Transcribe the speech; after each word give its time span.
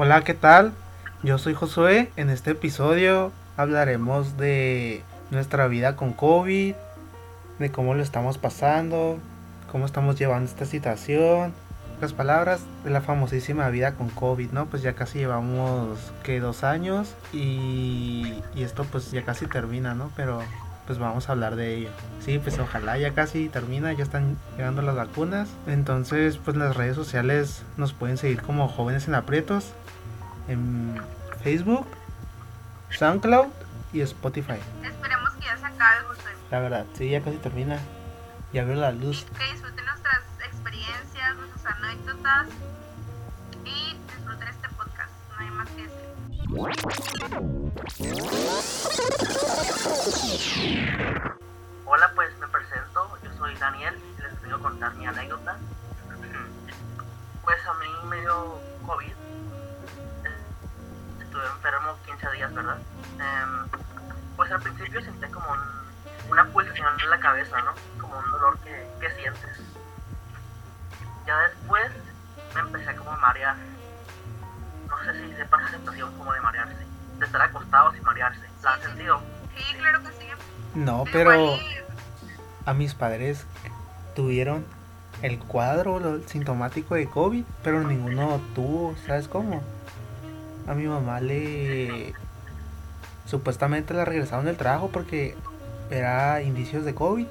Hola, 0.00 0.22
¿qué 0.22 0.34
tal? 0.34 0.74
Yo 1.24 1.38
soy 1.38 1.54
Josué. 1.54 2.12
En 2.14 2.30
este 2.30 2.52
episodio 2.52 3.32
hablaremos 3.56 4.36
de 4.36 5.02
nuestra 5.32 5.66
vida 5.66 5.96
con 5.96 6.12
COVID, 6.12 6.76
de 7.58 7.72
cómo 7.72 7.94
lo 7.94 8.02
estamos 8.04 8.38
pasando, 8.38 9.18
cómo 9.72 9.86
estamos 9.86 10.16
llevando 10.16 10.48
esta 10.48 10.66
situación. 10.66 11.52
Las 12.00 12.12
palabras 12.12 12.60
de 12.84 12.90
la 12.90 13.00
famosísima 13.00 13.68
vida 13.70 13.94
con 13.94 14.08
COVID, 14.08 14.52
¿no? 14.52 14.66
Pues 14.66 14.82
ya 14.82 14.92
casi 14.92 15.18
llevamos 15.18 15.98
que 16.22 16.38
dos 16.38 16.62
años 16.62 17.16
y, 17.32 18.40
y 18.54 18.62
esto 18.62 18.84
pues 18.84 19.10
ya 19.10 19.24
casi 19.24 19.46
termina, 19.46 19.96
¿no? 19.96 20.12
Pero 20.14 20.40
pues 20.86 21.00
vamos 21.00 21.28
a 21.28 21.32
hablar 21.32 21.56
de 21.56 21.74
ello. 21.74 21.90
Sí, 22.24 22.38
pues 22.38 22.58
ojalá 22.58 22.96
ya 22.96 23.14
casi 23.14 23.48
termina, 23.48 23.92
ya 23.92 24.04
están 24.04 24.38
llegando 24.56 24.80
las 24.80 24.94
vacunas. 24.94 25.48
Entonces, 25.66 26.38
pues 26.38 26.56
las 26.56 26.76
redes 26.76 26.96
sociales 26.96 27.62
nos 27.76 27.92
pueden 27.92 28.16
seguir 28.16 28.40
como 28.40 28.68
jóvenes 28.68 29.06
en 29.06 29.14
aprietos 29.14 29.72
en 30.48 31.00
Facebook, 31.42 31.86
SoundCloud 32.90 33.48
y 33.92 34.00
Spotify. 34.02 34.58
Esperemos 34.84 35.30
que 35.34 35.44
ya 35.46 35.56
se 35.56 35.66
acabe, 35.66 36.00
José. 36.08 36.22
La 36.50 36.60
verdad, 36.60 36.84
sí, 36.94 37.10
ya 37.10 37.20
casi 37.22 37.36
termina. 37.38 37.78
Ya 38.52 38.64
veo 38.64 38.76
la 38.76 38.92
Y 38.92 38.98
luz. 38.98 39.24
que 39.38 39.52
disfruten 39.52 39.84
nuestras 39.84 40.20
experiencias, 40.44 41.36
nuestras 41.36 41.66
anécdotas 41.76 42.46
y 43.64 43.94
disfruten 44.16 44.48
este 44.48 44.68
podcast. 44.70 45.10
No 45.30 45.38
hay 45.38 45.50
más 45.50 45.68
que 45.70 45.82
decir. 45.82 47.18
Hola, 51.84 52.10
pues 52.14 52.30
me 52.38 52.46
presento, 52.48 53.18
yo 53.22 53.30
soy 53.38 53.54
Daniel 53.56 53.94
y 54.18 54.22
les 54.22 54.40
vengo 54.42 54.56
a 54.56 54.60
contar 54.60 54.94
mi 54.94 55.06
anécdota. 55.06 55.56
Pues 57.44 57.66
a 57.66 57.72
mí 57.74 57.86
me 58.10 58.20
dio 58.20 58.60
COVID. 58.86 59.12
Estuve 61.38 61.54
enfermo 61.56 61.94
15 62.04 62.30
días, 62.36 62.52
¿verdad? 62.54 62.78
Em, 63.20 63.68
pues 64.36 64.50
al 64.50 64.60
principio 64.60 65.00
sentía 65.02 65.28
como 65.30 65.46
un- 65.52 66.30
una 66.32 66.44
pulsación 66.46 66.88
en 67.00 67.10
la 67.10 67.20
cabeza, 67.20 67.60
¿no? 67.62 67.72
Como 68.00 68.18
un 68.18 68.30
dolor 68.32 68.58
que, 68.58 68.88
que 69.00 69.10
sientes. 69.14 69.56
Ya 71.26 71.38
después 71.42 71.92
me 72.54 72.60
empecé 72.60 72.92
como 72.96 73.12
a 73.12 73.16
marear. 73.18 73.54
No 74.88 75.04
sé 75.04 75.12
si 75.28 75.32
sepan 75.36 75.60
esa 75.60 75.70
sensación 75.76 76.12
como 76.18 76.32
de 76.32 76.40
marearse. 76.40 76.74
De 77.18 77.26
estar 77.26 77.42
acostado 77.42 77.92
sin 77.92 78.02
marearse. 78.02 78.40
¿La 78.64 78.76
sí, 78.76 78.82
sentido? 78.82 79.22
Sí, 79.56 79.76
claro 79.76 80.02
que 80.02 80.08
sí. 80.08 80.26
No, 80.74 81.04
pero 81.12 81.56
a 82.66 82.74
mis 82.74 82.94
padres 82.94 83.46
tuvieron 84.16 84.66
el 85.22 85.38
cuadro 85.38 86.20
sintomático 86.26 86.96
de 86.96 87.08
COVID, 87.08 87.44
pero 87.62 87.84
ninguno 87.84 88.40
tuvo, 88.56 88.96
¿sabes 89.06 89.28
cómo? 89.28 89.62
A 90.68 90.74
mi 90.74 90.86
mamá 90.86 91.20
le 91.20 92.12
supuestamente 93.26 93.94
la 93.94 94.04
regresaron 94.04 94.44
del 94.44 94.56
trabajo 94.56 94.90
porque 94.92 95.34
era 95.90 96.42
indicios 96.42 96.84
de 96.84 96.94
COVID, 96.94 97.26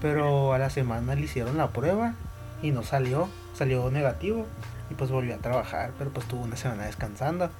pero 0.00 0.52
a 0.54 0.58
la 0.58 0.70
semana 0.70 1.14
le 1.14 1.22
hicieron 1.22 1.56
la 1.58 1.68
prueba 1.68 2.14
y 2.62 2.70
no 2.70 2.82
salió, 2.82 3.28
salió 3.54 3.90
negativo 3.90 4.46
y 4.90 4.94
pues 4.94 5.10
volvió 5.10 5.34
a 5.34 5.38
trabajar, 5.38 5.92
pero 5.98 6.10
pues 6.10 6.26
tuvo 6.26 6.42
una 6.42 6.56
semana 6.56 6.84
descansando. 6.84 7.50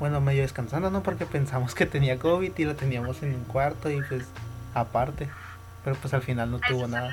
Bueno, 0.00 0.20
medio 0.20 0.42
descansando, 0.42 0.90
¿no? 0.90 1.02
Porque 1.02 1.24
pensamos 1.24 1.74
que 1.74 1.86
tenía 1.86 2.18
COVID 2.18 2.52
y 2.56 2.64
la 2.64 2.74
teníamos 2.74 3.22
en 3.22 3.34
un 3.34 3.44
cuarto 3.44 3.90
y 3.90 4.02
pues 4.02 4.24
aparte. 4.74 5.28
Pero 5.84 5.96
pues 5.96 6.14
al 6.14 6.22
final 6.22 6.50
no 6.50 6.56
Eso 6.56 6.66
tuvo 6.68 6.88
nada. 6.88 7.10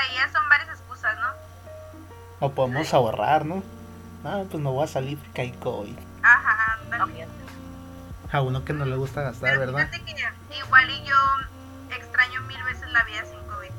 Ahí 0.00 0.14
ya 0.16 0.30
son 0.32 0.48
varias 0.48 0.68
excusas, 0.70 1.16
¿no? 1.18 2.46
O 2.46 2.52
podemos 2.52 2.92
ahorrar, 2.94 3.44
¿no? 3.44 3.62
Ah, 4.24 4.42
pues 4.50 4.62
no 4.62 4.72
voy 4.72 4.84
a 4.84 4.86
salir 4.88 5.18
porque 5.18 5.42
hay 5.42 5.52
COVID. 5.52 5.96
Ajá. 6.22 6.78
También. 6.90 7.28
A 8.32 8.42
uno 8.42 8.64
que 8.64 8.72
no 8.72 8.84
le 8.84 8.96
gusta 8.96 9.22
gastar, 9.22 9.50
Pero 9.58 9.60
¿verdad? 9.72 9.88
fíjate 9.90 10.04
que 10.14 10.56
igual 10.58 10.90
y 10.90 11.04
yo 11.04 11.16
extraño 11.96 12.40
mil 12.42 12.62
veces 12.64 12.90
la 12.92 13.02
vida 13.04 13.24
sin 13.24 13.38
COVID. 13.48 13.70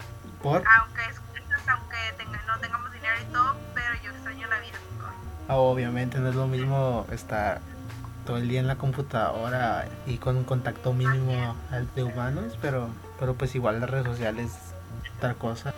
Por 0.41 0.63
Aunque 0.67 1.03
excusas, 1.05 1.67
aunque 1.67 1.97
tenga- 2.17 2.41
no 2.47 2.57
tengamos 2.59 2.91
dinero 2.91 3.15
y 3.21 3.31
todo, 3.31 3.55
pero 3.73 3.93
yo 4.03 4.11
extraño 4.11 4.47
la 4.47 4.59
vida 4.59 4.77
sin 4.89 4.97
COVID. 4.99 5.13
Ah, 5.49 5.55
obviamente 5.55 6.19
no 6.19 6.29
es 6.29 6.35
lo 6.35 6.47
mismo 6.47 7.05
estar 7.11 7.61
todo 8.25 8.37
el 8.37 8.47
día 8.49 8.59
en 8.59 8.67
la 8.67 8.75
computadora 8.75 9.87
y 10.05 10.17
con 10.17 10.37
un 10.37 10.43
contacto 10.43 10.93
mínimo 10.93 11.55
al 11.71 11.91
de 11.95 12.03
humanos, 12.03 12.57
pero 12.61 12.89
pero 13.19 13.35
pues 13.35 13.53
igual 13.55 13.79
las 13.79 13.89
redes 13.89 14.05
sociales 14.05 14.51
otra 15.17 15.33
cosa. 15.35 15.73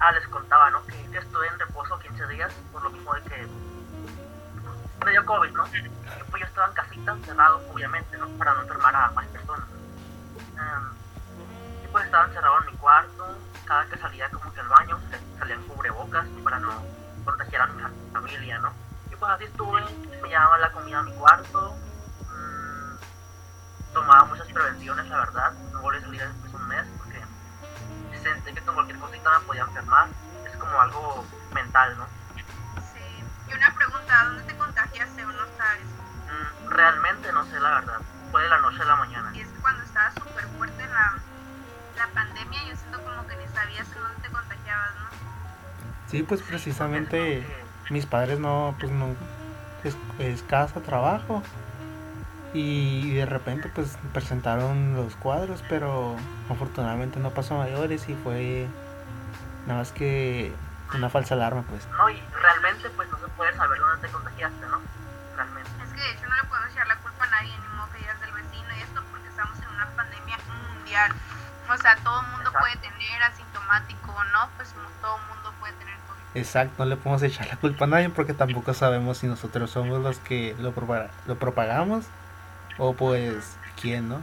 Ah, 0.00 0.12
les 0.12 0.26
contaba, 0.28 0.70
¿no? 0.70 0.82
Que 0.86 1.18
estuve 1.18 1.46
en 1.46 1.58
reposo 1.58 1.98
15 1.98 2.26
días 2.28 2.50
por 2.72 2.82
lo 2.82 2.88
mismo 2.88 3.12
de 3.14 3.22
que 3.22 3.46
me 5.04 5.10
dio 5.10 5.26
COVID, 5.26 5.50
¿no? 5.50 5.66
Y 5.66 5.90
pues 6.30 6.40
yo 6.40 6.46
estaba 6.46 6.68
en 6.68 6.72
casita, 6.72 7.12
encerrado, 7.12 7.60
obviamente, 7.70 8.16
¿no? 8.16 8.26
Para 8.38 8.54
no 8.54 8.62
enfermar 8.62 8.96
a 8.96 9.10
más 9.10 9.26
personas. 9.26 9.66
Em, 10.56 11.84
y 11.84 11.88
pues 11.88 12.06
estaba 12.06 12.24
encerrado 12.24 12.60
en 12.60 12.72
mi 12.72 12.78
cuarto, 12.78 13.36
cada 13.66 13.84
que 13.86 13.98
salía 13.98 14.30
como 14.30 14.50
que 14.54 14.60
al 14.60 14.68
baño, 14.68 14.98
salían 15.38 15.62
cubrebocas 15.64 16.26
para 16.42 16.58
no 16.60 16.82
contagiar 17.22 17.62
a 17.62 17.66
mi 17.66 17.82
familia, 18.12 18.58
¿no? 18.58 18.72
Y 19.12 19.16
pues 19.16 19.30
así 19.32 19.44
estuve, 19.44 19.82
me 20.22 20.28
llevaba 20.30 20.56
la 20.58 20.72
comida 20.72 21.00
a 21.00 21.02
mi 21.02 21.12
cuarto, 21.12 21.76
mm, 22.30 23.92
tomaba 23.92 24.24
muchas 24.24 24.46
prevenciones, 24.48 25.06
la 25.10 25.18
verdad, 25.18 25.52
no 25.72 25.82
volví 25.82 25.98
a 25.98 26.00
salir 26.00 26.22
cosita 29.00 29.38
me 29.38 29.46
podía 29.46 29.62
enfermar. 29.62 30.08
Es 30.44 30.56
como 30.56 30.80
algo 30.80 31.24
mental, 31.52 31.98
¿no? 31.98 32.06
Sí. 32.92 33.24
Y 33.48 33.54
una 33.54 33.74
pregunta, 33.74 34.24
¿dónde 34.24 34.42
te 34.44 34.56
contagiaste 34.56 35.24
o 35.24 35.32
no 35.32 35.44
sabes? 35.56 35.84
Mm, 35.84 36.68
realmente 36.68 37.32
no 37.32 37.44
sé 37.46 37.58
la 37.60 37.70
verdad. 37.80 38.00
Fue 38.30 38.42
de 38.42 38.48
la 38.48 38.58
noche 38.58 38.82
a 38.82 38.84
la 38.84 38.96
mañana. 38.96 39.30
Y 39.34 39.40
es 39.40 39.48
que 39.48 39.60
cuando 39.60 39.82
estaba 39.82 40.12
súper 40.12 40.44
fuerte 40.56 40.86
la, 40.86 41.14
la 41.96 42.06
pandemia, 42.14 42.60
yo 42.68 42.76
siento 42.76 43.02
como 43.02 43.26
que 43.26 43.36
ni 43.36 43.48
sabías 43.48 43.86
en 43.88 44.02
dónde 44.02 44.22
te 44.22 44.28
contagiabas, 44.28 44.94
¿no? 44.94 45.10
Sí, 46.08 46.22
pues 46.22 46.42
precisamente 46.42 47.46
mis 47.90 48.06
padres 48.06 48.38
no, 48.38 48.76
pues 48.78 48.92
no, 48.92 49.14
es, 49.84 49.96
es 50.18 50.42
casa, 50.42 50.80
trabajo. 50.80 51.42
Y 52.52 53.14
de 53.14 53.26
repente 53.26 53.70
pues 53.72 53.96
presentaron 54.12 54.96
los 54.96 55.14
cuadros, 55.14 55.62
pero 55.68 56.16
afortunadamente 56.48 57.20
no 57.20 57.30
pasó 57.30 57.54
a 57.54 57.58
mayores 57.58 58.08
y 58.08 58.14
fue 58.14 58.66
nada 59.70 59.80
más 59.82 59.92
que 59.92 60.52
una 60.94 61.08
falsa 61.08 61.34
alarma 61.34 61.62
pues. 61.68 61.86
No, 61.98 62.10
y 62.10 62.20
realmente 62.42 62.90
pues 62.90 63.08
no 63.10 63.18
se 63.18 63.28
puede 63.28 63.54
saber 63.56 63.78
dónde 63.78 64.06
te 64.06 64.12
contagiaste, 64.12 64.66
¿no? 64.66 64.80
Realmente. 65.36 65.70
Es 65.84 65.90
que 65.92 66.00
de 66.00 66.10
hecho 66.12 66.28
no 66.28 66.36
le 66.36 66.44
podemos 66.44 66.70
echar 66.72 66.86
la 66.88 66.96
culpa 66.96 67.24
a 67.24 67.30
nadie, 67.30 67.52
ni 67.56 67.76
modo 67.76 67.88
que 67.92 67.98
digas 67.98 68.20
del 68.20 68.32
vecino 68.32 68.68
y 68.76 68.80
esto, 68.82 69.02
porque 69.10 69.28
estamos 69.28 69.58
en 69.58 69.68
una 69.68 69.86
pandemia 69.96 70.36
mundial. 70.74 71.12
O 71.68 71.76
sea, 71.78 71.96
todo 71.96 72.20
el 72.20 72.26
mundo 72.26 72.50
Exacto. 72.50 72.58
puede 72.58 72.76
tener 72.76 73.22
asintomático 73.22 74.10
o 74.12 74.24
no, 74.24 74.48
pues 74.56 74.74
todo 75.00 75.16
el 75.16 75.22
mundo 75.28 75.52
puede 75.60 75.72
tener 75.74 75.94
COVID. 76.08 76.20
Exacto, 76.40 76.74
no 76.78 76.84
le 76.86 76.96
podemos 76.96 77.22
echar 77.22 77.46
la 77.46 77.56
culpa 77.56 77.84
a 77.84 77.88
nadie 77.88 78.10
porque 78.10 78.34
tampoco 78.34 78.74
sabemos 78.74 79.18
si 79.18 79.26
nosotros 79.28 79.70
somos 79.70 80.00
los 80.02 80.18
que 80.18 80.56
lo, 80.58 80.72
propaga- 80.74 81.10
lo 81.26 81.36
propagamos 81.38 82.06
o 82.78 82.94
pues 82.94 83.56
quién, 83.80 84.08
¿no? 84.08 84.22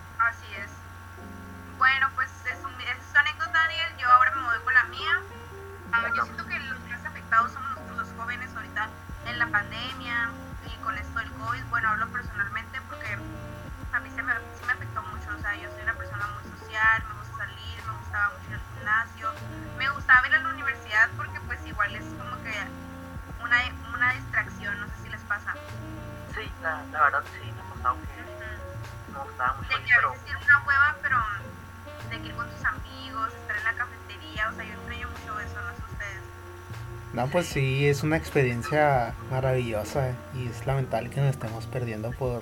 No, 37.27 37.33
pues 37.33 37.47
sí, 37.47 37.85
es 37.85 38.03
una 38.03 38.15
experiencia 38.15 39.13
maravillosa 39.29 40.13
y 40.33 40.47
es 40.47 40.65
lamentable 40.65 41.09
que 41.09 41.19
nos 41.19 41.31
estemos 41.31 41.65
perdiendo 41.65 42.11
por, 42.11 42.41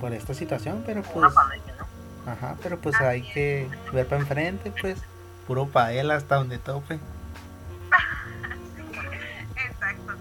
por 0.00 0.14
esta 0.14 0.32
situación, 0.32 0.82
pero 0.86 1.02
pues, 1.02 1.34
pandemia, 1.34 1.74
¿no? 1.78 2.32
ajá, 2.32 2.56
pero 2.62 2.78
pues 2.78 2.98
hay 2.98 3.20
que 3.30 3.68
ver 3.92 4.08
para 4.08 4.22
enfrente, 4.22 4.72
pues, 4.80 5.02
puro 5.46 5.66
pa' 5.68 5.92
él 5.92 6.10
hasta 6.10 6.36
donde 6.36 6.56
tope. 6.56 6.98
Exacto. 9.56 10.14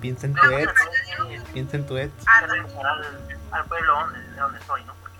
Piensa 0.00 0.26
en 0.26 0.32
tu 0.32 0.40
Pero 0.40 0.58
ex. 0.60 0.72
pues, 0.72 1.42
que 1.42 1.52
Piensa 1.52 1.76
en 1.76 1.86
tu 1.86 1.98
ex. 1.98 2.10
Que 2.14 2.46
regresar 2.46 2.86
al, 2.86 3.04
al 3.50 3.64
pueblo 3.66 4.00
donde, 4.00 4.18
de 4.18 4.40
donde 4.40 4.60
soy, 4.62 4.82
¿no? 4.84 4.94
Porque, 4.94 5.18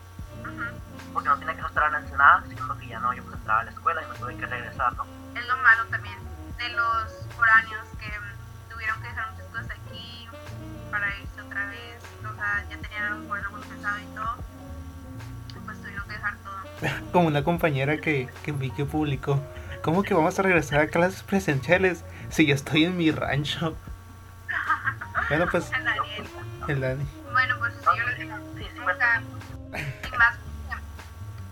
porque 1.13 1.29
no 1.29 1.39
tenía 1.39 1.55
que 1.55 1.61
no 1.61 1.69
estar 1.69 1.91
en 1.91 2.03
Ensenada, 2.03 2.45
sino 2.49 2.79
que 2.79 2.87
ya 2.89 2.99
no, 3.01 3.13
yo 3.13 3.23
pues 3.25 3.37
entraba 3.37 3.61
a 3.61 3.65
la 3.65 3.71
escuela 3.73 4.03
y 4.03 4.07
me 4.11 4.19
tuve 4.19 4.37
que 4.37 4.47
regresar, 4.47 4.97
¿no? 4.97 5.05
es 5.35 5.47
lo 5.49 5.57
malo 5.59 5.85
también 5.91 6.34
de 6.65 6.71
los 6.71 7.13
foráneos 7.37 7.85
que 8.01 8.11
tuvieron 8.73 9.01
que 9.03 9.09
dejar 9.09 9.31
muchas 9.33 9.47
cosas 9.49 9.71
aquí 9.71 10.29
para 10.91 11.09
irse 11.19 11.41
otra 11.41 11.67
vez. 11.67 12.03
O 12.21 12.35
sea, 12.35 12.65
ya 12.71 12.79
tenían 12.79 13.05
a 13.05 13.11
lo 13.11 13.17
mejor 13.19 13.39
algo 13.39 13.61
pensado 13.61 13.99
y 13.99 14.15
todo. 14.15 14.37
Pues 15.65 15.83
tuvieron 15.83 16.09
que 16.09 16.13
dejar 16.15 16.37
todo. 16.39 16.55
Como 17.13 17.29
una 17.29 17.45
compañera 17.45 17.99
que, 17.99 18.29
que 18.43 18.53
vi 18.53 18.71
que 18.71 18.85
publicó. 18.85 19.43
¿Cómo 19.83 20.03
que 20.03 20.15
vamos 20.15 20.39
a 20.39 20.43
regresar 20.43 20.81
a 20.81 20.87
clases 20.87 21.23
presenciales 21.23 22.05
si 22.31 22.47
yo 22.47 22.55
estoy 22.55 22.85
en 22.85 22.97
mi 22.97 23.11
rancho? 23.11 23.77
Bueno, 25.29 25.47
pues 25.51 25.71
Daniel. 25.71 26.29
el 26.69 26.81
Dani. 26.81 27.07
Bueno, 27.33 27.55
pues 27.59 27.73
yo 27.83 27.93
les. 28.09 28.21
Y 28.21 30.17
más, 30.19 30.37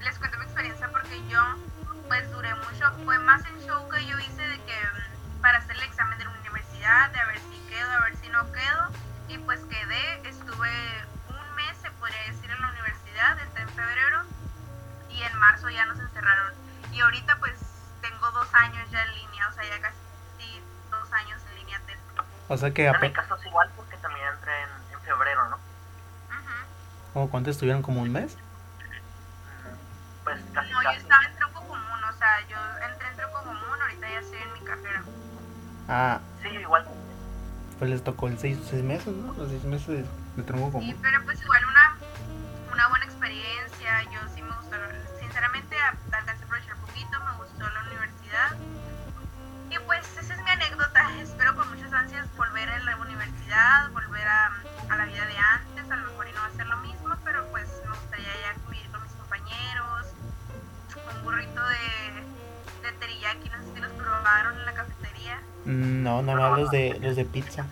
les 0.02 0.18
cuento 0.18 0.36
mi 0.38 0.44
experiencia 0.44 0.88
porque 0.90 1.16
yo, 1.30 1.40
pues 2.06 2.30
duré 2.32 2.54
mucho. 2.54 2.92
Fue 3.04 3.18
más 3.20 3.42
el 3.46 3.66
show 3.66 3.88
que 3.88 4.04
yo 4.04 4.18
hice 4.18 4.42
de 4.42 4.58
marzo 15.42 15.68
ya 15.70 15.84
nos 15.86 15.98
encerraron. 15.98 16.52
Y 16.92 17.00
ahorita, 17.00 17.36
pues 17.40 17.54
tengo 18.00 18.30
dos 18.30 18.46
años 18.54 18.88
ya 18.90 19.02
en 19.02 19.14
línea, 19.14 19.48
o 19.48 19.52
sea, 19.52 19.64
ya 19.64 19.80
casi 19.80 20.62
dos 20.90 21.12
años 21.12 21.40
en 21.50 21.56
línea. 21.56 21.80
O 22.48 22.56
sea 22.56 22.70
que 22.72 22.86
En 22.86 23.00
mi 23.00 23.12
caso 23.12 23.34
es 23.36 23.46
igual 23.46 23.68
porque 23.76 23.96
también 23.96 24.26
entré 24.34 24.52
en, 24.62 24.68
en 24.94 25.00
febrero, 25.00 25.48
¿no? 25.48 25.56
Ujú. 27.20 27.28
¿Cuánto 27.30 27.50
estuvieron? 27.50 27.82
¿Como 27.82 28.02
un 28.02 28.12
mes? 28.12 28.36
Pues 30.24 30.38
casi 30.54 30.70
No, 30.70 30.82
yo 30.82 30.88
casi. 30.88 30.98
estaba 31.00 31.24
en 31.24 31.36
tronco 31.36 31.60
común, 31.66 32.04
o 32.08 32.12
sea, 32.18 32.40
yo 32.48 32.56
entré 32.90 33.08
en 33.08 33.16
tronco 33.16 33.38
común, 33.42 33.82
ahorita 33.82 34.08
ya 34.08 34.18
estoy 34.20 34.38
en 34.38 34.52
mi 34.52 34.60
carrera. 34.60 35.02
Ah, 35.88 36.20
Sí, 36.42 36.48
igual. 36.48 36.86
pues 37.78 37.90
les 37.90 38.04
tocó 38.04 38.28
el 38.28 38.38
seis, 38.38 38.58
seis 38.70 38.82
meses, 38.84 39.14
¿no? 39.14 39.32
Los 39.34 39.48
seis 39.50 39.64
meses 39.64 39.88
de, 39.88 40.04
de 40.36 40.42
tronco 40.44 40.66
Sí, 40.66 40.72
común. 40.72 40.98
pero 41.02 41.24
pues 41.24 41.40
igual 41.42 41.51
No, 65.64 66.22
nada 66.22 66.50
más 66.50 66.60
los 66.60 66.70
de, 66.70 66.98
los 67.00 67.16
de 67.16 67.24
pizza. 67.24 67.66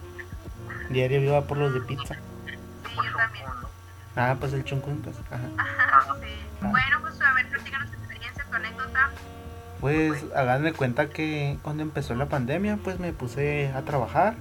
Diario 0.90 1.20
viva 1.20 1.42
por 1.42 1.58
los 1.58 1.72
de 1.74 1.80
pizza. 1.80 2.16
Sí, 2.46 2.96
yo 2.96 3.16
también. 3.16 3.44
Ah, 4.16 4.36
pues 4.38 4.52
el 4.52 4.64
chuncún, 4.64 5.00
pues. 5.02 5.16
Ajá. 5.30 5.48
Ajá, 5.56 6.14
sí. 6.20 6.28
Bueno, 6.60 6.98
pues 7.00 7.20
a 7.20 7.32
ver, 7.34 7.48
platícanos 7.48 7.90
tu 7.90 7.96
experiencia, 7.96 8.44
tu 8.44 8.54
anécdota. 8.54 9.10
Pues 9.80 10.24
hagan 10.34 10.62
de 10.62 10.72
cuenta 10.72 11.08
que 11.08 11.58
cuando 11.62 11.82
empezó 11.82 12.14
la 12.14 12.26
pandemia, 12.26 12.78
pues 12.82 12.98
me 12.98 13.12
puse 13.12 13.72
a 13.74 13.82
trabajar 13.82 14.34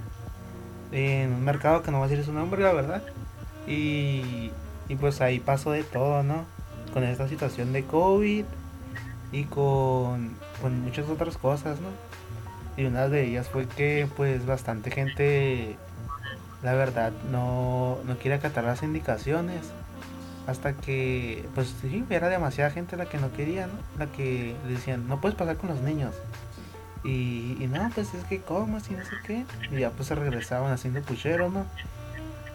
en 0.91 1.33
un 1.33 1.43
mercado 1.43 1.81
que 1.81 1.91
no 1.91 1.99
va 1.99 2.05
a 2.05 2.09
decir 2.09 2.25
su 2.25 2.33
nombre, 2.33 2.61
la 2.61 2.73
verdad. 2.73 3.03
Y, 3.67 4.51
y 4.87 4.95
pues 4.95 5.21
ahí 5.21 5.39
pasó 5.39 5.71
de 5.71 5.83
todo, 5.83 6.23
¿no? 6.23 6.45
Con 6.93 7.03
esta 7.03 7.27
situación 7.27 7.71
de 7.71 7.85
COVID 7.85 8.45
y 9.31 9.43
con, 9.45 10.35
con 10.61 10.81
muchas 10.81 11.07
otras 11.07 11.37
cosas, 11.37 11.79
¿no? 11.79 11.89
Y 12.79 12.85
una 12.85 13.09
de 13.09 13.25
ellas 13.25 13.49
fue 13.49 13.67
que 13.67 14.07
pues 14.15 14.45
bastante 14.45 14.89
gente, 14.89 15.75
la 16.63 16.73
verdad, 16.75 17.11
no, 17.29 17.97
no 18.07 18.17
quiere 18.17 18.37
acatar 18.37 18.63
las 18.63 18.83
indicaciones. 18.83 19.59
Hasta 20.47 20.71
que 20.71 21.45
pues 21.55 21.75
sí 21.81 22.05
era 22.09 22.29
demasiada 22.29 22.71
gente 22.71 22.95
la 22.95 23.05
que 23.05 23.17
no 23.17 23.33
quería 23.33 23.67
no 23.67 23.73
la 23.99 24.07
que 24.07 24.55
le 24.65 24.73
decían 24.73 25.07
no 25.07 25.21
puedes 25.21 25.37
pasar 25.37 25.57
con 25.57 25.69
los 25.69 25.79
niños 25.81 26.15
y, 27.03 27.55
y 27.59 27.69
no 27.71 27.87
pues 27.93 28.15
es 28.15 28.23
que 28.23 28.39
comas 28.39 28.89
y 28.89 28.93
no 28.93 29.03
sé 29.03 29.11
qué. 29.27 29.45
Y 29.69 29.81
ya 29.81 29.91
pues 29.91 30.07
se 30.07 30.15
regresaban 30.15 30.71
haciendo 30.71 31.01
puchero 31.01 31.49
no 31.49 31.65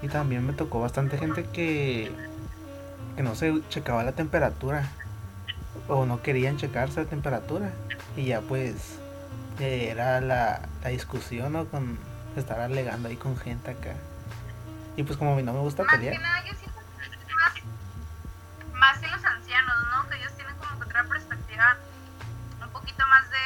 y 0.03 0.09
también 0.09 0.45
me 0.47 0.55
tocó 0.55 0.81
bastante 0.81 1.19
gente 1.19 1.45
que 1.45 2.11
que 3.15 3.23
no 3.23 3.35
se 3.35 3.61
checaba 3.69 4.03
la 4.03 4.13
temperatura. 4.13 4.89
O 5.87 6.07
no 6.07 6.23
querían 6.23 6.57
checarse 6.57 7.05
la 7.05 7.11
temperatura. 7.11 7.71
Y 8.17 8.25
ya 8.25 8.41
pues 8.41 8.99
era 9.59 10.21
la, 10.21 10.61
la 10.83 10.89
discusión 10.89 11.53
no 11.53 11.67
con 11.67 11.99
estar 12.37 12.61
alegando 12.61 13.09
ahí 13.09 13.17
con 13.17 13.37
gente 13.37 13.71
acá 13.71 13.95
y 14.97 15.03
pues 15.03 15.19
como 15.19 15.33
a 15.33 15.37
mí 15.37 15.43
no 15.43 15.53
me 15.53 15.61
gusta 15.61 15.83
Más 15.83 15.95
pelear 15.95 16.15
que 16.15 16.23
nada, 16.23 16.45
yo 16.45 16.55
siento 16.55 16.81
más, 17.35 17.53
más 18.73 19.03
en 19.03 19.11
los 19.11 19.25
ancianos, 19.25 19.75
¿no? 19.91 20.09
Que 20.09 20.17
ellos 20.19 20.33
tienen 20.35 20.57
como 20.57 20.79
que 20.79 20.85
otra 20.87 21.05
perspectiva 21.05 21.77
un 22.63 22.71
poquito 22.71 23.07
más 23.09 23.29
de, 23.31 23.37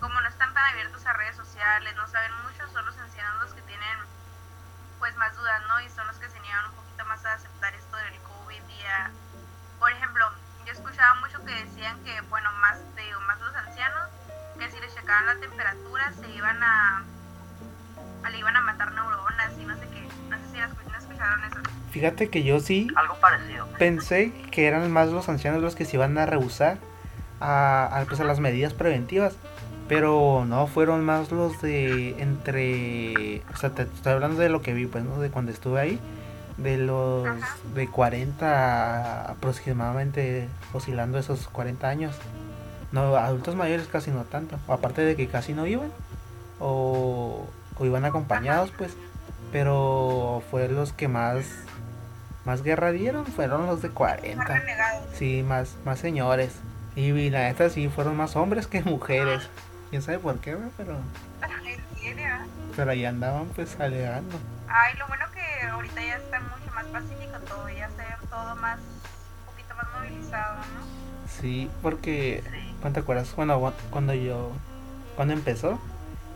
como 0.00 0.20
no 0.20 0.28
están 0.28 0.52
tan 0.52 0.64
abiertos 0.72 1.04
a 1.06 1.12
redes 1.14 1.36
sociales, 1.36 1.94
no 1.96 2.06
saben 2.08 2.32
mucho, 2.44 2.68
son 2.72 2.84
los 2.84 2.96
ancianos 2.98 3.42
los 3.42 3.54
que 3.54 3.62
tienen 3.62 3.98
pues 4.98 5.16
más 5.16 5.34
dudas, 5.36 5.62
¿no? 5.68 5.80
Y 5.80 5.88
son 5.90 6.06
los 6.06 6.16
que 6.16 6.28
se 6.28 6.40
niegan 6.40 6.66
un 6.66 6.72
poquito 6.72 7.04
más 7.06 7.24
a 7.24 7.32
aceptar 7.32 7.74
esto 7.74 7.96
del 7.96 8.20
COVID 8.20 8.62
y 8.68 8.82
a, 8.84 9.10
por 9.78 9.90
ejemplo, 9.90 10.30
yo 10.66 10.72
escuchaba 10.72 11.14
mucho 11.20 11.42
que 11.46 11.64
decían 11.64 12.02
que, 12.04 12.20
bueno, 12.22 12.37
la 15.26 15.40
temperatura 15.40 16.12
se 16.20 16.30
iban 16.36 16.62
a, 16.62 17.04
a- 18.24 18.30
le 18.30 18.38
iban 18.38 18.56
a 18.56 18.60
matar 18.60 18.92
neuronas 18.92 19.52
y 19.60 19.64
no 19.64 19.74
sé 19.76 19.82
qué, 19.92 20.06
no 20.30 20.36
sé 20.36 20.42
si 20.52 20.58
las 20.58 20.70
no 20.70 20.98
escucharon 20.98 21.44
eso. 21.44 21.56
fíjate 21.90 22.28
que 22.30 22.42
yo 22.44 22.60
sí 22.60 22.88
Algo 22.96 23.14
parecido. 23.20 23.66
pensé 23.78 24.32
que 24.50 24.66
eran 24.66 24.90
más 24.92 25.08
los 25.08 25.28
ancianos 25.28 25.62
los 25.62 25.74
que 25.74 25.84
se 25.84 25.96
iban 25.96 26.16
a 26.18 26.26
rehusar 26.26 26.78
a, 27.40 27.88
a, 28.00 28.04
pues, 28.04 28.20
a 28.20 28.24
las 28.24 28.40
medidas 28.40 28.74
preventivas. 28.74 29.34
Pero 29.88 30.44
no, 30.46 30.66
fueron 30.66 31.02
más 31.02 31.30
los 31.32 31.62
de 31.62 32.10
entre... 32.20 33.40
O 33.54 33.56
sea, 33.56 33.70
te 33.70 33.82
estoy 33.84 34.12
hablando 34.12 34.38
de 34.38 34.50
lo 34.50 34.60
que 34.60 34.74
vi, 34.74 34.84
pues, 34.84 35.02
¿no? 35.02 35.18
De 35.18 35.30
cuando 35.30 35.50
estuve 35.50 35.80
ahí. 35.80 35.98
De 36.58 36.76
los 36.76 37.26
Ajá. 37.26 37.56
de 37.74 37.88
40 37.88 39.24
a 39.26 39.30
aproximadamente 39.30 40.46
oscilando 40.74 41.18
esos 41.18 41.48
40 41.48 41.88
años. 41.88 42.14
No, 42.92 43.16
adultos 43.16 43.54
mayores 43.54 43.86
casi 43.88 44.10
no 44.10 44.24
tanto. 44.24 44.58
Aparte 44.68 45.02
de 45.02 45.16
que 45.16 45.28
casi 45.28 45.52
no 45.52 45.66
iban. 45.66 45.92
O, 46.60 47.46
o 47.78 47.84
iban 47.84 48.04
acompañados, 48.04 48.70
pues. 48.76 48.96
Pero 49.52 50.42
fue 50.50 50.68
los 50.68 50.92
que 50.92 51.08
más 51.08 51.44
más 52.44 52.62
guerra 52.62 52.92
dieron 52.92 53.26
fueron 53.26 53.66
los 53.66 53.82
de 53.82 53.88
Más 53.88 53.96
40. 53.96 54.44
renegados. 54.44 55.04
Sí, 55.14 55.42
más, 55.46 55.76
más 55.84 55.98
señores. 55.98 56.52
Y, 56.96 57.10
y 57.12 57.30
la 57.30 57.40
neta 57.40 57.68
sí 57.68 57.88
fueron 57.88 58.16
más 58.16 58.36
hombres 58.36 58.66
que 58.66 58.82
mujeres. 58.82 59.48
Quién 59.90 60.02
sabe 60.02 60.18
por 60.18 60.38
qué, 60.38 60.56
pero, 60.76 60.96
serio. 62.00 62.26
pero 62.76 62.90
ahí 62.90 63.04
andaban 63.04 63.46
pues 63.54 63.78
alegando. 63.78 64.36
Ay, 64.68 64.94
lo 64.98 65.06
bueno 65.08 65.24
que 65.32 65.66
ahorita 65.66 66.02
ya 66.02 66.16
está 66.16 66.40
mucho 66.40 66.74
más 66.74 66.84
pacífico 66.86 67.38
todo, 67.48 67.68
ya 67.68 67.88
todo 68.30 68.56
más, 68.56 68.78
un 68.78 69.52
poquito 69.52 69.74
más 69.74 69.86
movilizado, 69.96 70.56
¿no? 70.56 71.17
Sí, 71.28 71.70
porque. 71.82 72.42
¿cuánto 72.80 73.00
te 73.00 73.04
acuerdas? 73.04 73.34
Bueno, 73.36 73.58
cu- 73.60 73.72
cuando 73.90 74.14
yo, 74.14 74.52
cuando 75.16 75.34
empezó, 75.34 75.78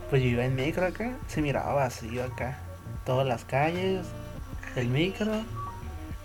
pues 0.09 0.21
yo 0.21 0.27
iba 0.29 0.43
en 0.45 0.55
micro 0.55 0.85
acá, 0.85 1.11
se 1.27 1.41
miraba 1.41 1.73
vacío 1.73 2.23
acá. 2.23 2.57
Todas 3.05 3.25
las 3.27 3.43
calles, 3.45 4.05
el 4.75 4.87
micro. 4.89 5.25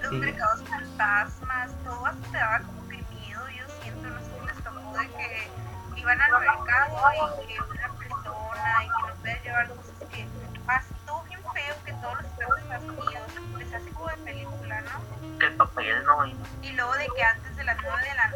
Los 0.01 0.11
Sí. 0.11 0.17
mercados 0.17 0.63
fantasmas, 0.69 1.71
todo 1.85 2.07
hasta 2.07 2.29
te 2.31 2.37
daba 2.39 2.59
como 2.61 2.89
que 2.89 2.97
miedo, 2.97 3.43
yo 3.49 3.65
siento, 3.83 4.09
no 4.09 4.19
sé 4.21 4.47
les 4.47 4.65
tocó 4.65 4.99
de 4.99 5.07
que 5.09 6.01
iban 6.01 6.21
al 6.21 6.31
mercado 6.41 6.99
y 7.43 7.47
que 7.47 7.61
una 7.61 7.89
persona 7.99 8.85
y 8.85 8.87
que 8.87 9.09
no 9.09 9.15
puedes 9.21 9.43
llevar 9.45 9.69
cosas 9.69 10.09
que 10.11 10.27
así 10.69 10.95
todo 11.07 11.23
bien 11.25 11.41
feo, 11.53 11.75
que 11.85 11.93
todos 11.95 12.23
los 12.23 12.31
perros 12.33 12.61
vacíos, 12.69 13.59
les 13.59 13.75
hace 13.75 13.91
como 13.91 14.07
de 14.09 14.17
película, 14.19 14.81
¿no? 14.83 15.39
Que 15.39 15.47
el 15.47 15.55
papel 15.55 16.05
no. 16.05 16.27
Y, 16.27 16.37
Y 16.63 16.73
luego 16.73 16.93
de 16.95 17.07
que 17.17 17.23
antes 17.25 17.57
de 17.57 17.65
las 17.65 17.77
9 17.83 18.03
de, 18.09 18.15
la, 18.15 18.28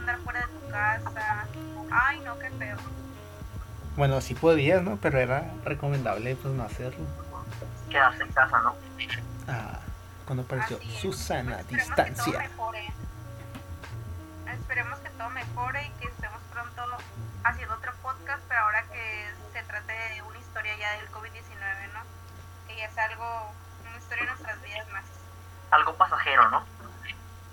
andar 0.00 0.18
fuera 0.18 0.40
de 0.40 0.46
tu 0.46 0.68
casa. 0.70 1.46
Ay, 1.90 2.20
no, 2.20 2.38
qué 2.38 2.50
feo. 2.50 2.76
Bueno, 3.96 4.20
sí 4.20 4.34
podías, 4.34 4.82
¿no? 4.82 4.96
Pero 4.96 5.18
era 5.18 5.50
recomendable 5.64 6.36
pues 6.36 6.54
no 6.54 6.62
hacerlo. 6.64 7.04
quedarse 7.90 8.22
en 8.22 8.32
casa, 8.32 8.60
¿no? 8.60 8.74
Ah, 9.48 9.80
cuando 10.26 10.42
apareció. 10.44 10.78
Susana 11.00 11.56
a 11.56 11.60
Esperemos 11.60 11.88
que 11.88 11.94
todo 11.94 12.06
distancia. 12.06 12.38
mejore. 12.38 12.92
Esperemos 14.52 14.98
que 15.00 15.10
todo 15.10 15.30
mejore 15.30 15.86
y 15.86 15.90
que 16.00 16.08
estemos 16.08 16.40
pronto 16.52 16.82
haciendo 17.44 17.74
otro 17.74 17.92
podcast, 18.02 18.42
pero 18.48 18.60
ahora 18.60 18.82
que 18.92 19.26
se 19.52 19.62
trate 19.64 19.92
de 19.92 20.22
una 20.22 20.38
historia 20.38 20.76
ya 20.78 20.92
del 20.98 21.10
COVID-19, 21.10 21.92
¿no? 21.92 22.00
y 22.72 22.80
es 22.80 22.98
algo, 22.98 23.52
una 23.88 23.98
historia 23.98 24.24
de 24.24 24.30
nuestras 24.30 24.62
vidas 24.62 24.88
más. 24.92 25.04
Algo 25.70 25.94
pasajero, 25.94 26.48
¿no? 26.50 26.64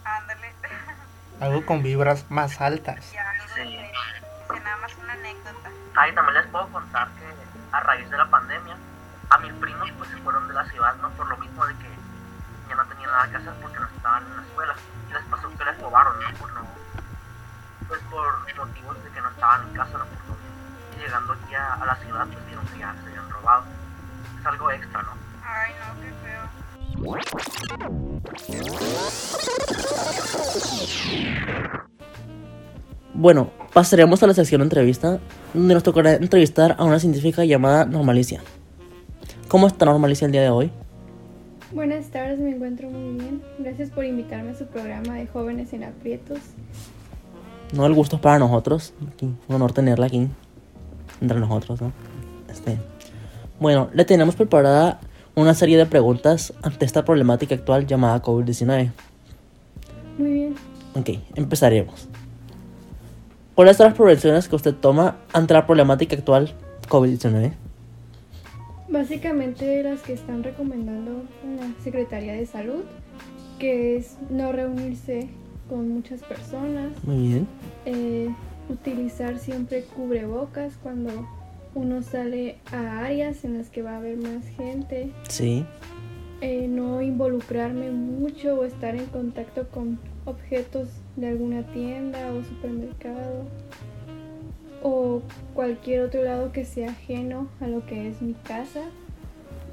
Ándale. 0.03 0.53
Algo 1.39 1.65
con 1.65 1.83
vibras 1.83 2.25
más 2.29 2.59
altas. 2.61 3.11
ya, 3.13 3.29
algo 3.29 3.43
Sí. 3.53 3.61
de- 3.61 3.67
dice 3.67 4.63
nada 4.63 4.77
más 4.77 4.95
una 4.95 5.13
anécdota. 5.13 5.69
Ah, 5.95 6.07
y 6.07 6.13
también 6.15 6.35
les 6.35 6.47
puedo 6.47 6.67
contar 6.69 7.07
que 7.11 7.25
a 7.71 7.79
raíz 7.81 8.09
de 8.09 8.17
la 8.17 8.25
pandemia, 8.29 8.75
a 9.29 9.37
mis 9.39 9.53
primos 9.53 9.91
pues 9.97 10.09
se 10.09 10.17
fueron 10.17 10.47
de 10.47 10.53
la 10.53 10.65
ciudad, 10.65 10.95
¿no? 11.01 11.09
Por 11.11 11.27
lo 11.27 11.37
mismo 11.37 11.65
de 11.65 11.73
que 11.75 11.89
ya 12.69 12.75
no 12.75 12.85
tenían 12.85 13.11
nada 13.11 13.29
que 13.29 13.37
hacer 13.37 13.53
porque 13.61 13.79
no 13.79 13.85
estaban 13.87 14.23
en 14.23 14.35
la 14.37 14.41
escuela. 14.43 14.75
Y 15.09 15.13
les 15.13 15.23
pasó 15.25 15.49
que 15.57 15.65
les 15.65 15.81
robaron, 15.81 16.19
¿no? 16.19 16.29
Por 16.37 16.53
no, 16.53 16.61
pues 17.87 18.01
por 18.09 18.55
motivos 18.57 19.03
de 19.03 19.09
que 19.11 19.21
no 19.21 19.29
estaban 19.29 19.67
en 19.67 19.73
casa, 19.75 19.97
¿no? 19.97 20.05
Por. 20.05 20.37
Y 20.95 20.99
llegando 20.99 21.33
aquí 21.33 21.53
a, 21.55 21.73
a 21.75 21.85
la 21.85 21.95
ciudad, 21.97 22.25
pues 22.27 22.45
vieron 22.47 22.65
que 22.67 22.79
ya 22.79 22.93
se 22.93 23.09
habían 23.09 23.29
robado. 23.29 23.63
Es 24.39 24.45
algo 24.45 24.71
extra, 24.71 25.01
¿no? 25.03 25.13
Ay, 25.45 25.75
no, 25.79 26.01
qué 26.01 26.13
feo. 26.23 26.41
Bueno, 33.13 33.49
pasaremos 33.73 34.21
a 34.21 34.27
la 34.27 34.33
sección 34.33 34.59
de 34.59 34.65
entrevista, 34.65 35.19
donde 35.53 35.73
nos 35.73 35.83
tocará 35.83 36.13
entrevistar 36.13 36.75
a 36.77 36.83
una 36.83 36.99
científica 36.99 37.45
llamada 37.45 37.85
Normalicia. 37.85 38.41
¿Cómo 39.47 39.67
está 39.67 39.85
Normalicia 39.85 40.25
el 40.25 40.31
día 40.31 40.41
de 40.41 40.49
hoy? 40.49 40.71
Buenas 41.71 42.05
tardes, 42.07 42.39
me 42.39 42.51
encuentro 42.51 42.89
muy 42.89 43.19
bien. 43.19 43.41
Gracias 43.59 43.89
por 43.89 44.05
invitarme 44.05 44.51
a 44.51 44.55
su 44.55 44.65
programa 44.65 45.15
de 45.15 45.27
Jóvenes 45.27 45.73
en 45.73 45.83
Aprietos. 45.83 46.39
No, 47.73 47.85
el 47.85 47.93
gusto 47.93 48.17
es 48.17 48.21
para 48.21 48.39
nosotros. 48.39 48.93
Aquí, 49.13 49.25
un 49.25 49.55
honor 49.55 49.73
tenerla 49.73 50.05
aquí 50.05 50.27
entre 51.19 51.39
nosotros, 51.39 51.81
¿no? 51.81 51.91
Este, 52.49 52.77
bueno, 53.59 53.89
le 53.93 54.05
tenemos 54.05 54.35
preparada 54.35 54.99
una 55.37 55.53
serie 55.53 55.77
de 55.77 55.85
preguntas 55.85 56.51
ante 56.63 56.83
esta 56.83 57.05
problemática 57.05 57.53
actual 57.53 57.85
llamada 57.85 58.21
COVID-19. 58.23 58.91
Muy 60.17 60.31
bien. 60.31 60.55
Ok, 60.95 61.09
empezaremos. 61.35 62.09
¿Cuáles 63.53 63.77
son 63.77 63.85
las 63.85 63.95
prevenciones 63.95 64.47
que 64.47 64.55
usted 64.55 64.73
toma 64.73 65.17
ante 65.33 65.53
la 65.53 65.67
problemática 65.67 66.15
actual 66.15 66.53
COVID-19? 66.89 67.53
Básicamente 68.89 69.83
las 69.83 70.01
que 70.01 70.13
están 70.13 70.43
recomendando 70.43 71.21
la 71.59 71.83
Secretaría 71.83 72.33
de 72.33 72.47
Salud, 72.47 72.83
que 73.59 73.95
es 73.97 74.17
no 74.31 74.51
reunirse 74.51 75.29
con 75.69 75.87
muchas 75.89 76.21
personas, 76.23 76.91
Muy 77.03 77.27
bien. 77.27 77.47
eh, 77.85 78.29
utilizar 78.69 79.37
siempre 79.37 79.83
cubrebocas 79.83 80.73
cuando 80.81 81.11
uno 81.77 82.01
sale 82.01 82.57
a 82.71 83.05
áreas 83.05 83.45
en 83.45 83.57
las 83.57 83.69
que 83.69 83.81
va 83.83 83.91
a 83.93 83.97
haber 83.97 84.17
más 84.17 84.45
gente, 84.57 85.11
Sí. 85.29 85.65
eh, 86.41 86.67
no 86.67 87.01
involucrarme 87.01 87.91
mucho 87.91 88.59
o 88.59 88.63
estar 88.65 88.95
en 88.95 89.05
contacto 89.05 89.67
con 89.69 89.99
objetos 90.25 90.89
de 91.15 91.27
alguna 91.27 91.63
tienda 91.73 92.33
o 92.33 92.43
supermercado 92.43 93.45
o 94.83 95.21
cualquier 95.53 96.01
otro 96.01 96.23
lado 96.23 96.51
que 96.51 96.65
sea 96.65 96.89
ajeno 96.89 97.47
a 97.59 97.67
lo 97.67 97.85
que 97.85 98.07
es 98.09 98.21
mi 98.21 98.33
casa. 98.33 98.81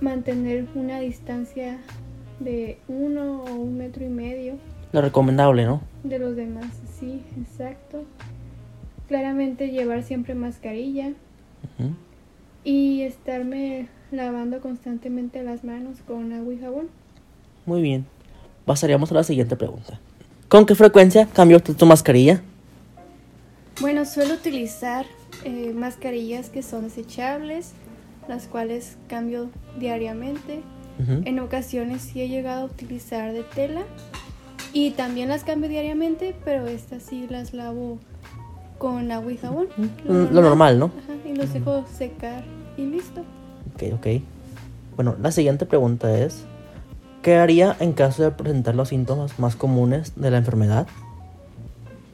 Mantener 0.00 0.66
una 0.74 1.00
distancia 1.00 1.78
de 2.40 2.78
uno 2.88 3.44
o 3.44 3.54
un 3.54 3.76
metro 3.78 4.04
y 4.04 4.08
medio 4.08 4.54
Lo 4.92 5.00
recomendable, 5.02 5.64
¿no? 5.64 5.80
de 6.02 6.18
los 6.18 6.36
demás. 6.36 6.66
Sí, 6.98 7.22
exacto. 7.38 8.04
Claramente 9.08 9.68
llevar 9.70 10.02
siempre 10.02 10.34
mascarilla 10.34 11.12
Y 12.64 13.02
estarme 13.02 13.88
lavando 14.10 14.60
constantemente 14.60 15.42
las 15.42 15.64
manos 15.64 15.98
con 16.06 16.32
agua 16.32 16.54
y 16.54 16.58
jabón. 16.58 16.88
Muy 17.66 17.82
bien. 17.82 18.06
Pasaríamos 18.64 19.10
a 19.10 19.14
la 19.14 19.24
siguiente 19.24 19.56
pregunta. 19.56 20.00
¿Con 20.48 20.66
qué 20.66 20.74
frecuencia 20.74 21.26
cambia 21.26 21.56
usted 21.56 21.74
tu 21.74 21.86
mascarilla? 21.86 22.42
Bueno, 23.80 24.04
suelo 24.04 24.34
utilizar 24.34 25.04
eh, 25.44 25.72
mascarillas 25.74 26.48
que 26.48 26.62
son 26.62 26.84
desechables, 26.84 27.72
las 28.28 28.46
cuales 28.46 28.96
cambio 29.08 29.50
diariamente. 29.78 30.62
En 31.24 31.40
ocasiones 31.40 32.02
sí 32.02 32.20
he 32.20 32.28
llegado 32.28 32.62
a 32.62 32.64
utilizar 32.66 33.32
de 33.32 33.42
tela 33.42 33.82
y 34.72 34.92
también 34.92 35.28
las 35.28 35.42
cambio 35.42 35.68
diariamente, 35.68 36.36
pero 36.44 36.68
estas 36.68 37.02
sí 37.02 37.26
las 37.28 37.52
lavo 37.52 37.98
con 38.78 39.10
agua 39.10 39.32
y 39.32 39.36
jabón. 39.36 39.68
Lo, 40.04 40.30
lo 40.30 40.42
normal, 40.42 40.78
¿no? 40.78 40.86
Ajá, 40.86 41.28
y 41.28 41.34
los 41.34 41.52
dejo 41.52 41.84
secar 41.86 42.44
y 42.76 42.86
listo. 42.86 43.22
Ok, 43.74 43.82
ok. 43.94 44.06
Bueno, 44.96 45.16
la 45.20 45.32
siguiente 45.32 45.66
pregunta 45.66 46.16
es, 46.18 46.44
¿qué 47.22 47.36
haría 47.36 47.76
en 47.80 47.92
caso 47.92 48.22
de 48.22 48.30
presentar 48.30 48.74
los 48.74 48.90
síntomas 48.90 49.38
más 49.38 49.56
comunes 49.56 50.12
de 50.16 50.30
la 50.30 50.38
enfermedad? 50.38 50.86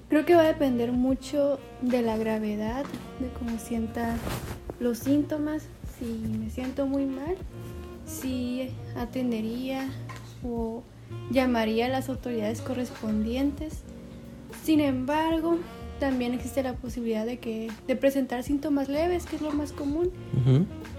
Creo 0.08 0.24
que 0.24 0.34
va 0.34 0.42
a 0.42 0.46
depender 0.46 0.90
mucho 0.90 1.60
de 1.82 2.02
la 2.02 2.16
gravedad, 2.16 2.84
de 3.20 3.28
cómo 3.38 3.58
sienta 3.58 4.16
los 4.80 4.98
síntomas. 4.98 5.64
Si 5.98 6.06
me 6.06 6.50
siento 6.50 6.86
muy 6.86 7.04
mal, 7.04 7.36
sí 8.06 8.70
atendería 8.96 9.88
o 10.42 10.82
llamaría 11.30 11.86
a 11.86 11.88
las 11.90 12.08
autoridades 12.08 12.60
correspondientes. 12.60 13.82
Sin 14.64 14.80
embargo, 14.80 15.58
también 16.00 16.34
existe 16.34 16.62
la 16.64 16.72
posibilidad 16.72 17.24
de 17.24 17.38
que 17.38 17.70
de 17.86 17.94
presentar 17.94 18.42
síntomas 18.42 18.88
leves, 18.88 19.26
que 19.26 19.36
es 19.36 19.42
lo 19.42 19.52
más 19.52 19.72
común. 19.72 20.10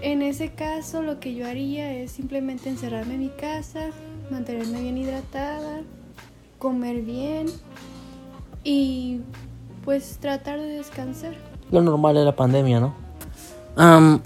En 0.00 0.22
ese 0.22 0.52
caso, 0.52 1.02
lo 1.02 1.20
que 1.20 1.34
yo 1.34 1.46
haría 1.46 1.92
es 1.92 2.12
simplemente 2.12 2.70
encerrarme 2.70 3.14
en 3.14 3.20
mi 3.20 3.28
casa, 3.28 3.90
mantenerme 4.30 4.80
bien 4.80 4.96
hidratada, 4.96 5.82
comer 6.58 7.02
bien 7.02 7.46
y 8.64 9.20
pues 9.84 10.18
tratar 10.20 10.60
de 10.60 10.68
descansar. 10.68 11.34
Lo 11.70 11.82
normal 11.82 12.14
de 12.14 12.24
la 12.24 12.36
pandemia, 12.36 12.80
¿no? 12.80 12.94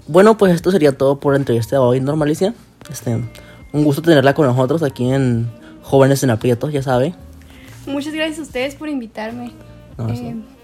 Bueno, 0.07 0.37
pues 0.37 0.53
esto 0.53 0.71
sería 0.71 0.91
todo 0.97 1.19
por 1.19 1.33
la 1.33 1.39
entrevista 1.39 1.75
de 1.77 1.79
hoy, 1.81 1.99
Normalicia. 1.99 2.53
Este, 2.89 3.15
un 3.73 3.83
gusto 3.83 4.01
tenerla 4.01 4.33
con 4.33 4.45
nosotros 4.45 4.83
aquí 4.83 5.09
en 5.09 5.47
Jóvenes 5.81 6.23
en 6.23 6.29
Aprietos, 6.29 6.71
ya 6.71 6.83
sabe. 6.83 7.15
Muchas 7.85 8.13
gracias 8.13 8.39
a 8.39 8.41
ustedes 8.43 8.75
por 8.75 8.89
invitarme. 8.89 9.51
No, 9.97 10.09
Eh, 10.09 10.15
sí. 10.15 10.56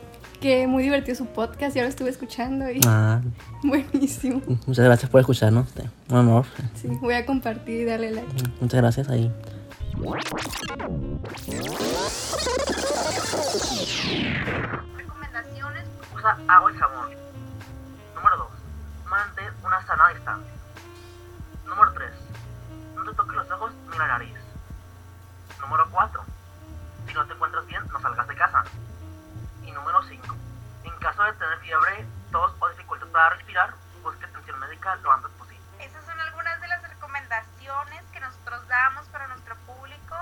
Que 0.43 0.67
muy 0.67 0.83
divertido 0.83 1.15
su 1.15 1.25
podcast, 1.27 1.73
ya 1.73 1.83
lo 1.83 1.87
estuve 1.87 2.09
escuchando 2.09 2.69
y 2.69 2.81
Ah, 2.85 3.21
buenísimo. 3.63 4.41
muchas 4.67 4.83
gracias 4.83 5.09
por 5.09 5.21
escucharnos. 5.21 5.67
Este, 5.69 5.89
un 6.09 6.17
honor. 6.17 6.45
Sí, 6.75 6.89
voy 6.99 7.13
a 7.13 7.25
compartir 7.25 7.79
y 7.81 7.85
darle 7.85 8.11
like. 8.11 8.27
Muchas 8.59 8.81
gracias 8.81 9.07
ahí. 9.07 9.31
Recomendaciones. 14.95 15.83
Usa 16.15 16.37
agua 16.47 16.71
y 16.71 16.77
jabón. 16.77 17.09
Número 18.15 18.37
2. 18.37 18.47
Mantén 19.09 19.45
una 19.63 19.85
sana 19.85 20.09
distancia. 20.13 20.51
Número 21.65 21.93
3. 21.93 22.09
No 22.95 23.03
te 23.05 23.13
toques 23.15 23.35
los 23.35 23.51
ojos 23.51 23.71
ni 23.91 23.97
la 23.97 24.07
nariz. 24.07 24.33
Número 25.61 25.87
4. 25.91 26.21
Si 27.07 27.13
no 27.13 27.25
te 27.25 27.33
encuentras 27.33 27.65
bien, 27.67 27.81
no 27.91 27.99
salgas 28.01 28.27
de 28.27 28.35
casa. 28.35 28.63
Número 29.73 30.03
5. 30.03 30.35
En 30.83 30.97
caso 30.99 31.23
de 31.23 31.33
tener 31.33 31.59
fiebre, 31.59 32.05
tos 32.31 32.53
o 32.59 32.69
dificultad 32.69 33.07
para 33.07 33.29
respirar, 33.31 33.73
busque 34.01 34.25
atención 34.25 34.59
médica 34.59 34.95
lo 34.97 35.11
antes 35.11 35.31
posible. 35.31 35.63
Esas 35.79 36.05
son 36.05 36.19
algunas 36.19 36.61
de 36.61 36.67
las 36.67 36.81
recomendaciones 36.83 38.03
que 38.11 38.19
nosotros 38.19 38.67
damos 38.67 39.07
para 39.07 39.27
nuestro 39.27 39.55
público. 39.65 40.15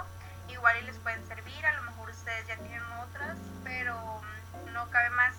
Igual 0.47 0.77
y 0.77 0.85
les 0.85 0.97
pueden 0.99 1.25
servir, 1.27 1.65
a 1.65 1.73
lo 1.73 1.83
mejor 1.83 2.09
ustedes 2.09 2.47
ya 2.47 2.55
tienen 2.57 2.83
otras, 3.03 3.37
pero 3.63 4.21
mm, 4.21 4.73
no 4.73 4.89
cabe 4.89 5.09
más 5.11 5.35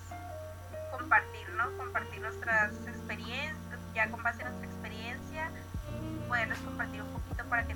compartir, 0.91 1.49
¿no? 1.49 1.75
Compartir 1.77 2.21
nuestras 2.21 2.71
experiencias, 2.87 3.79
ya 3.93 4.09
con 4.09 4.21
base 4.21 4.41
en 4.41 4.49
nuestra 4.49 4.67
experiencia, 4.67 5.49
poderles 6.27 6.59
compartir 6.59 7.01
un 7.01 7.13
poquito 7.13 7.45
para 7.45 7.63
que 7.65 7.75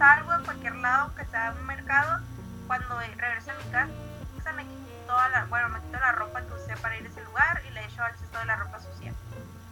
salgo 0.00 0.32
a 0.32 0.42
cualquier 0.42 0.76
lado 0.76 1.14
que 1.14 1.26
sea 1.26 1.54
un 1.60 1.66
mercado, 1.66 2.24
cuando 2.66 2.98
regreso 3.18 3.50
a 3.50 3.54
mi 3.54 3.70
casa 3.70 4.52
me 4.56 4.64
quito 4.64 4.88
toda 5.06 5.28
la, 5.28 5.44
bueno 5.44 5.68
me 5.68 5.80
quito 5.82 6.00
la 6.00 6.12
ropa 6.12 6.40
que 6.40 6.54
usé 6.54 6.74
para 6.78 6.96
ir 6.96 7.04
a 7.04 7.08
ese 7.10 7.22
lugar 7.22 7.60
y 7.68 7.70
le 7.74 7.84
echo 7.84 8.02
al 8.02 8.16
cesto 8.16 8.38
de 8.38 8.46
la 8.46 8.56
ropa 8.56 8.80
sucia. 8.80 9.12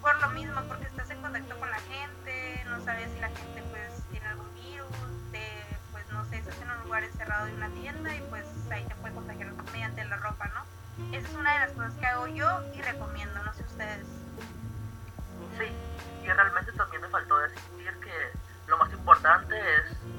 Por 0.02 0.20
lo 0.20 0.28
mismo, 0.30 0.60
porque 0.68 0.84
estás 0.84 1.08
en 1.08 1.22
contacto 1.22 1.58
con 1.58 1.70
la 1.70 1.80
gente, 1.80 2.62
no 2.68 2.84
sabes 2.84 3.10
si 3.10 3.20
la 3.20 3.28
gente 3.28 3.62
pues 3.70 4.02
tiene 4.10 4.26
algún 4.26 4.54
virus, 4.54 4.92
te, 5.32 5.48
pues 5.92 6.06
no 6.12 6.22
sé, 6.26 6.36
estás 6.36 6.60
en 6.60 6.70
un 6.72 6.84
lugar 6.84 7.04
encerrado 7.04 7.46
de 7.46 7.54
una 7.54 7.70
tienda 7.70 8.14
y 8.14 8.20
pues 8.28 8.44
ahí 8.70 8.84
te 8.84 8.94
puede 8.96 9.14
contagiar 9.14 9.48
mediante 9.72 10.04
la 10.04 10.16
ropa, 10.18 10.46
¿no? 10.48 11.16
Esa 11.16 11.26
es 11.26 11.34
una 11.36 11.54
de 11.54 11.60
las 11.60 11.70
cosas 11.70 11.94
que 11.94 12.06
hago 12.06 12.26
yo 12.26 12.70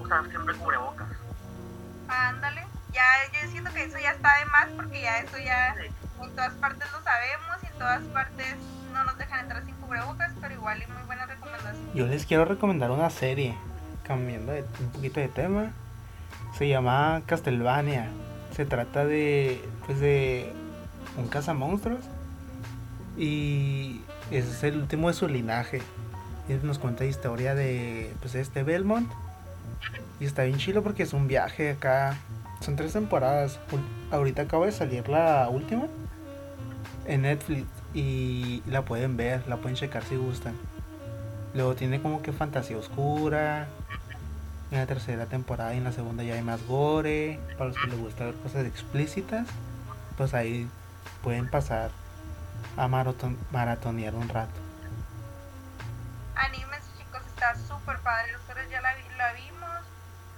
que 0.10 0.38
lo 0.38 0.46
más 0.46 0.56
importante 0.56 0.56
es 0.56 0.56
usar 0.56 0.56
siempre 0.56 0.56
cubrebocas. 0.56 1.08
Ándale, 2.08 2.66
ya 4.02 4.12
está 4.12 4.40
de 4.40 4.46
más 4.46 4.68
porque 4.76 5.02
ya 5.02 5.20
eso 5.20 5.38
ya 5.38 5.76
Sí. 5.76 5.86
en 6.24 6.36
todas 6.36 6.54
partes 6.54 6.88
lo 6.92 7.04
sabemos 7.04 7.58
y 7.64 7.66
en 7.68 7.74
todas 7.74 8.02
partes 8.14 8.56
no 8.94 9.04
nos 9.04 9.18
dejan 9.18 9.40
entrar 9.42 9.66
sin 9.66 9.76
cubrebocas, 9.76 10.32
pero 10.42 10.54
igual 10.54 10.82
y 10.82 10.92
muy 10.92 11.04
buena 11.06 11.26
recomendación. 11.26 11.94
Yo 11.94 12.08
les 12.08 12.26
quiero 12.26 12.46
recomendar 12.46 12.92
una 12.92 13.10
serie, 13.10 13.56
cambiando 14.04 14.52
de, 14.52 14.66
un 14.80 14.92
poquito 14.92 15.20
de 15.20 15.28
tema. 15.28 15.72
Se 16.58 16.68
llama 16.68 17.22
Castlevania. 17.26 18.08
Se 18.56 18.66
trata 18.66 19.06
de, 19.06 19.64
pues 19.86 20.00
de 20.00 20.52
un 21.18 21.28
cazamonstruos 21.28 22.02
y 23.18 24.02
es 24.32 24.64
el 24.64 24.78
último 24.78 25.08
de 25.10 25.14
su 25.14 25.28
linaje. 25.28 25.82
Y 26.48 26.54
nos 26.66 26.80
cuenta 26.80 27.04
la 27.04 27.10
historia 27.10 27.54
de, 27.54 28.14
pues 28.22 28.36
este 28.36 28.64
Belmont 28.64 29.10
y 30.20 30.26
está 30.26 30.44
bien 30.44 30.58
chido 30.58 30.84
porque 30.84 31.04
es 31.04 31.14
un 31.14 31.28
viaje 31.28 31.72
acá. 31.72 32.18
Son 32.62 32.76
tres 32.76 32.94
temporadas. 32.94 33.60
Ahorita 34.12 34.42
acaba 34.44 34.66
de 34.66 34.72
salir 34.72 35.08
la 35.08 35.48
última 35.50 35.88
en 37.06 37.22
Netflix 37.24 37.68
y 37.94 38.62
la 38.68 38.84
pueden 38.84 39.18
ver, 39.18 39.48
la 39.48 39.58
pueden 39.58 39.76
checar 39.78 40.04
si 40.04 40.16
gustan. 40.18 40.56
Luego 41.54 41.76
tiene 41.76 42.02
como 42.02 42.22
que 42.22 42.32
fantasía 42.34 42.78
oscura. 42.78 43.68
En 44.72 44.78
la 44.78 44.86
tercera 44.86 45.26
temporada 45.26 45.74
y 45.74 45.78
en 45.78 45.84
la 45.84 45.92
segunda 45.92 46.24
ya 46.24 46.36
hay 46.36 46.44
más 46.44 46.62
gore. 46.68 47.40
Para 47.58 47.70
los 47.70 47.78
que 47.78 47.88
les 47.88 47.98
gusta 47.98 48.26
ver 48.26 48.36
cosas 48.36 48.66
explícitas, 48.66 49.48
pues 50.18 50.34
ahí 50.34 50.70
pueden 51.24 51.50
pasar 51.50 51.90
a 52.78 52.88
maraton- 52.88 53.38
maratonear 53.52 54.14
un 54.14 54.30
rato. 54.30 54.60
Anímense 56.36 56.88
chicos, 56.98 57.22
está 57.34 57.56
súper 57.56 57.98
padre 58.00 58.34
la, 58.82 58.94
vi- 58.96 59.18
la 59.18 59.34
vimos 59.34 59.70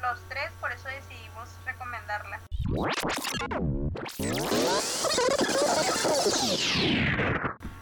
los 0.02 0.20
tres, 0.30 0.50
por 0.60 0.72
eso 0.72 0.88
decidimos 0.88 1.50
recomendarla. 1.66 2.40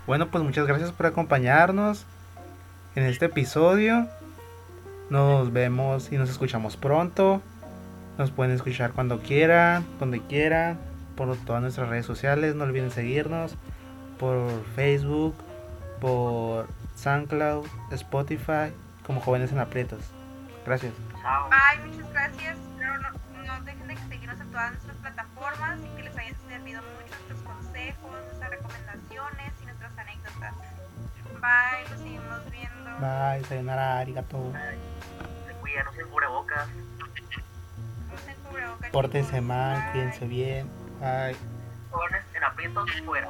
Bueno, 0.08 0.28
pues 0.28 0.44
muchas 0.44 0.66
gracias 0.68 0.92
por 0.92 1.06
acompañarnos 1.06 2.06
en 2.96 3.04
este 3.04 3.26
episodio. 3.26 4.08
Nos 5.10 5.54
vemos 5.54 6.12
y 6.12 6.18
nos 6.18 6.30
escuchamos 6.30 6.78
pronto. 6.78 7.42
Nos 8.18 8.32
pueden 8.32 8.54
escuchar 8.54 8.92
cuando 8.94 9.20
quieran, 9.20 9.86
donde 10.00 10.22
quieran, 10.22 10.80
por 11.16 11.36
todas 11.38 11.62
nuestras 11.62 11.90
redes 11.90 12.06
sociales. 12.06 12.56
No 12.56 12.64
olviden 12.64 12.92
seguirnos 12.92 13.56
por 14.20 14.50
Facebook, 14.76 15.36
por 16.02 16.68
SoundCloud, 16.96 17.66
Spotify, 17.92 18.74
como 19.06 19.22
jóvenes 19.22 19.52
en 19.52 19.60
aprietos. 19.60 20.02
Gracias. 20.66 20.94
Bye, 21.24 21.88
muchas 21.88 22.12
gracias. 22.12 22.69
Todas 24.52 24.72
nuestras 24.72 24.98
plataformas 24.98 25.80
y 25.80 25.96
que 25.96 26.04
les 26.04 26.18
hayan 26.18 26.36
servido 26.48 26.82
mucho 26.82 27.16
nuestros 27.28 27.42
consejos, 27.42 28.12
nuestras 28.26 28.50
recomendaciones 28.50 29.54
y 29.62 29.66
nuestras 29.66 29.98
anécdotas. 29.98 30.54
Bye, 31.42 31.90
los 31.90 32.00
seguimos 32.00 32.52
viendo. 32.52 32.90
Bye, 33.00 33.46
sayonara, 33.46 34.00
arigato. 34.00 34.52
Se 35.48 35.54
cuidan, 35.54 35.86
no 35.86 35.94
se 35.94 36.04
cubrebocas. 36.04 36.68
Usen 38.14 38.36
cubrebocas, 38.50 38.90
Pórtense 38.92 39.42
mal, 39.42 39.78
Bye. 39.82 39.92
cuídense 39.92 40.26
bien. 40.28 40.70
Bye. 41.00 41.36
Jóvenes 41.92 42.24
en 42.34 42.44
aprietos 42.44 42.92
fuera. 43.06 43.30